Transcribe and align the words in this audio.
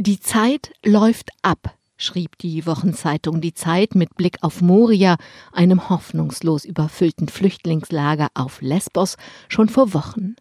Die 0.00 0.20
Zeit 0.20 0.70
läuft 0.84 1.30
ab, 1.42 1.76
schrieb 1.96 2.38
die 2.38 2.66
Wochenzeitung 2.66 3.40
Die 3.40 3.52
Zeit 3.52 3.96
mit 3.96 4.14
Blick 4.14 4.36
auf 4.42 4.60
Moria, 4.60 5.16
einem 5.50 5.88
hoffnungslos 5.88 6.64
überfüllten 6.64 7.26
Flüchtlingslager 7.28 8.28
auf 8.34 8.62
Lesbos, 8.62 9.16
schon 9.48 9.68
vor 9.68 9.94
Wochen. 9.94 10.36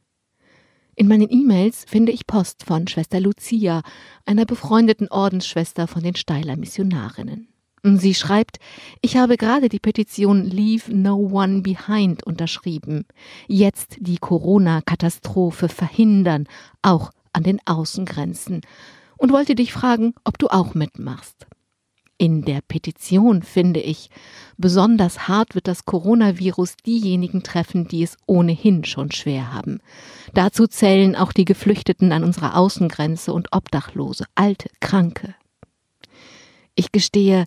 In 0.94 1.08
meinen 1.08 1.32
E-Mails 1.32 1.86
finde 1.88 2.12
ich 2.12 2.28
Post 2.28 2.66
von 2.66 2.88
Schwester 2.88 3.20
Lucia, 3.20 3.82
einer 4.28 4.46
befreundeten 4.46 5.08
Ordensschwester 5.08 5.88
von 5.88 6.04
den 6.04 6.16
Steiler 6.16 6.55
Missionarinnen. 6.55 7.48
Sie 7.84 8.14
schreibt, 8.14 8.60
ich 9.02 9.18
habe 9.18 9.38
gerade 9.38 9.70
die 9.70 9.80
Petition 9.80 10.46
Leave 10.46 10.96
No 10.96 11.16
One 11.16 11.64
Behind 11.64 12.24
unterschrieben. 12.24 13.05
Jetzt 13.48 13.98
die 14.02 14.20
Corona-Katastrophe 14.20 15.68
verhindern, 15.68 16.46
auch 16.84 17.10
an 17.34 17.42
den 17.42 17.60
Außengrenzen. 17.66 18.62
Und 19.18 19.31
wollte 19.31 19.55
dich 19.55 19.73
fragen, 19.73 20.13
ob 20.23 20.38
du 20.38 20.47
auch 20.47 20.73
mitmachst. 20.73 21.48
In 22.20 22.44
der 22.44 22.62
Petition 22.67 23.44
finde 23.44 23.80
ich, 23.80 24.09
besonders 24.58 25.27
hart 25.27 25.53
wird 25.53 25.67
das 25.67 25.85
Coronavirus 25.85 26.77
diejenigen 26.77 27.44
treffen, 27.44 27.88
die 27.88 28.02
es 28.02 28.17
ohnehin 28.25 28.84
schon 28.85 29.11
schwer 29.11 29.53
haben. 29.53 29.81
Dazu 30.34 30.66
zählen 30.66 31.16
auch 31.16 31.31
die 31.31 31.45
Geflüchteten 31.45 32.11
an 32.11 32.23
unserer 32.23 32.58
Außengrenze 32.58 33.34
und 33.34 33.49
Obdachlose, 33.52 34.25
Alte, 34.34 34.70
Kranke. 34.80 35.36
Ich 36.73 36.91
gestehe, 36.91 37.45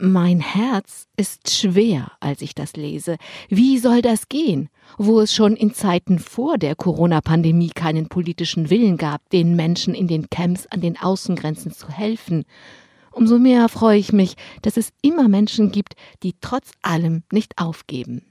mein 0.00 0.40
Herz 0.40 1.06
ist 1.16 1.50
schwer, 1.50 2.12
als 2.20 2.42
ich 2.42 2.54
das 2.54 2.74
lese. 2.74 3.16
Wie 3.48 3.78
soll 3.78 4.02
das 4.02 4.28
gehen, 4.28 4.68
wo 4.98 5.20
es 5.20 5.34
schon 5.34 5.56
in 5.56 5.74
Zeiten 5.74 6.18
vor 6.18 6.58
der 6.58 6.74
Corona-Pandemie 6.74 7.70
keinen 7.70 8.08
politischen 8.08 8.70
Willen 8.70 8.96
gab, 8.96 9.28
den 9.30 9.56
Menschen 9.56 9.94
in 9.94 10.08
den 10.08 10.30
Camps 10.30 10.66
an 10.66 10.80
den 10.80 10.98
Außengrenzen 10.98 11.72
zu 11.72 11.88
helfen? 11.88 12.44
Umso 13.12 13.38
mehr 13.38 13.68
freue 13.68 13.98
ich 13.98 14.12
mich, 14.12 14.34
dass 14.62 14.76
es 14.76 14.92
immer 15.02 15.28
Menschen 15.28 15.72
gibt, 15.72 15.94
die 16.22 16.34
trotz 16.40 16.70
allem 16.82 17.22
nicht 17.32 17.58
aufgeben. 17.58 18.29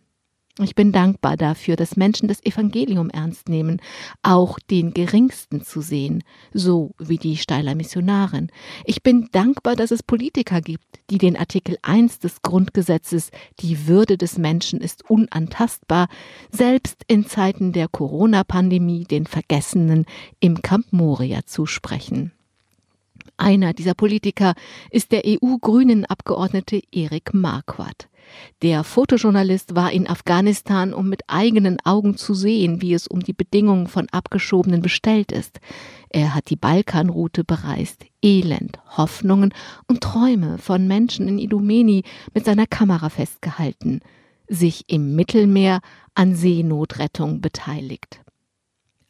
Ich 0.61 0.75
bin 0.75 0.91
dankbar 0.91 1.37
dafür, 1.37 1.77
dass 1.77 1.95
Menschen 1.95 2.27
das 2.27 2.43
Evangelium 2.43 3.09
ernst 3.09 3.47
nehmen, 3.47 3.81
auch 4.23 4.59
den 4.59 4.93
Geringsten 4.93 5.61
zu 5.63 5.79
sehen, 5.79 6.21
so 6.53 6.91
wie 6.99 7.17
die 7.17 7.37
Steiler 7.37 7.75
Missionarin. 7.75 8.51
Ich 8.83 9.01
bin 9.01 9.29
dankbar, 9.31 9.77
dass 9.77 9.91
es 9.91 10.03
Politiker 10.03 10.59
gibt, 10.59 10.99
die 11.09 11.17
den 11.17 11.37
Artikel 11.37 11.77
1 11.81 12.19
des 12.19 12.41
Grundgesetzes, 12.41 13.31
die 13.61 13.87
Würde 13.87 14.17
des 14.17 14.37
Menschen 14.37 14.81
ist 14.81 15.09
unantastbar, 15.09 16.09
selbst 16.51 17.03
in 17.07 17.25
Zeiten 17.25 17.71
der 17.71 17.87
Corona-Pandemie 17.87 19.05
den 19.05 19.27
Vergessenen 19.27 20.05
im 20.41 20.61
Camp 20.61 20.91
Moria 20.91 21.45
zusprechen. 21.45 22.33
Einer 23.39 23.73
dieser 23.73 23.93
Politiker 23.93 24.53
ist 24.91 25.13
der 25.13 25.23
EU-Grünen-Abgeordnete 25.25 26.81
Erik 26.91 27.33
Marquardt. 27.33 28.09
Der 28.61 28.83
Fotojournalist 28.83 29.75
war 29.75 29.93
in 29.93 30.09
Afghanistan, 30.09 30.93
um 30.93 31.07
mit 31.07 31.21
eigenen 31.27 31.77
Augen 31.85 32.17
zu 32.17 32.33
sehen, 32.33 32.81
wie 32.81 32.93
es 32.93 33.07
um 33.07 33.21
die 33.21 33.31
Bedingungen 33.31 33.87
von 33.87 34.09
Abgeschobenen 34.09 34.81
bestellt 34.81 35.31
ist. 35.31 35.61
Er 36.09 36.35
hat 36.35 36.49
die 36.49 36.57
Balkanroute 36.57 37.45
bereist, 37.45 38.05
Elend, 38.21 38.77
Hoffnungen 38.97 39.53
und 39.87 40.01
Träume 40.01 40.57
von 40.57 40.85
Menschen 40.85 41.29
in 41.29 41.39
Idumeni 41.39 42.03
mit 42.33 42.43
seiner 42.43 42.67
Kamera 42.67 43.07
festgehalten, 43.07 44.01
sich 44.49 44.83
im 44.87 45.15
Mittelmeer 45.15 45.79
an 46.13 46.35
Seenotrettung 46.35 47.39
beteiligt. 47.39 48.19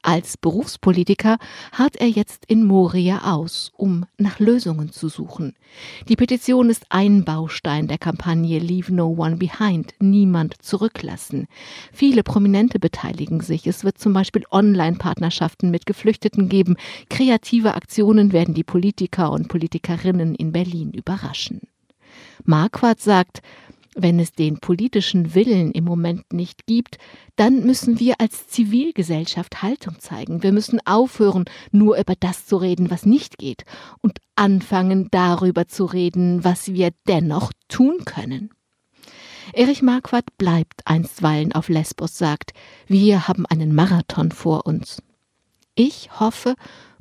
Als 0.01 0.37
Berufspolitiker 0.37 1.37
harrt 1.73 1.97
er 1.97 2.07
jetzt 2.07 2.45
in 2.45 2.63
Moria 2.63 3.33
aus, 3.33 3.73
um 3.75 4.05
nach 4.17 4.39
Lösungen 4.39 4.93
zu 4.93 5.09
suchen. 5.09 5.55
Die 6.07 6.15
Petition 6.15 6.69
ist 6.69 6.85
ein 6.87 7.25
Baustein 7.25 7.87
der 7.87 7.97
Kampagne 7.97 8.59
Leave 8.59 8.93
No 8.93 9.07
One 9.17 9.35
Behind, 9.35 9.93
niemand 9.99 10.61
zurücklassen. 10.61 11.47
Viele 11.91 12.23
Prominente 12.23 12.79
beteiligen 12.79 13.41
sich. 13.41 13.67
Es 13.67 13.83
wird 13.83 13.97
zum 13.97 14.13
Beispiel 14.13 14.45
Online-Partnerschaften 14.49 15.69
mit 15.69 15.85
Geflüchteten 15.85 16.47
geben. 16.47 16.77
Kreative 17.09 17.75
Aktionen 17.75 18.31
werden 18.31 18.53
die 18.53 18.63
Politiker 18.63 19.31
und 19.31 19.49
Politikerinnen 19.49 20.33
in 20.33 20.53
Berlin 20.53 20.91
überraschen. 20.91 21.61
Marquardt 22.45 23.01
sagt, 23.01 23.41
wenn 24.01 24.19
es 24.19 24.31
den 24.31 24.59
politischen 24.59 25.33
Willen 25.35 25.71
im 25.71 25.83
Moment 25.83 26.33
nicht 26.33 26.65
gibt, 26.65 26.97
dann 27.35 27.65
müssen 27.65 27.99
wir 27.99 28.15
als 28.19 28.47
Zivilgesellschaft 28.47 29.61
Haltung 29.61 29.99
zeigen. 29.99 30.43
Wir 30.43 30.51
müssen 30.51 30.79
aufhören, 30.85 31.45
nur 31.71 31.97
über 31.97 32.15
das 32.19 32.45
zu 32.45 32.57
reden, 32.57 32.89
was 32.89 33.05
nicht 33.05 33.37
geht, 33.37 33.63
und 34.01 34.19
anfangen 34.35 35.07
darüber 35.11 35.67
zu 35.67 35.85
reden, 35.85 36.43
was 36.43 36.73
wir 36.73 36.91
dennoch 37.07 37.51
tun 37.67 38.05
können. 38.05 38.49
Erich 39.53 39.81
Marquardt 39.81 40.37
bleibt 40.37 40.81
einstweilen 40.85 41.53
auf 41.53 41.69
Lesbos, 41.69 42.17
sagt, 42.17 42.51
wir 42.87 43.27
haben 43.27 43.45
einen 43.45 43.73
Marathon 43.73 44.31
vor 44.31 44.65
uns. 44.65 45.01
Ich 45.75 46.19
hoffe 46.19 46.55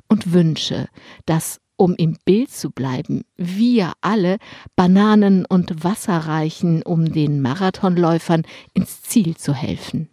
und 0.07 0.33
wünsche, 0.33 0.87
dass 1.25 1.59
um 1.79 1.95
im 1.95 2.17
Bild 2.25 2.51
zu 2.51 2.71
bleiben, 2.71 3.23
wir 3.37 3.93
alle 4.01 4.37
Bananen 4.75 5.45
und 5.45 5.83
Wasser 5.83 6.17
reichen, 6.17 6.83
um 6.83 7.05
den 7.05 7.41
Marathonläufern 7.41 8.43
ins 8.73 9.01
Ziel 9.01 9.37
zu 9.37 9.53
helfen. 9.53 10.09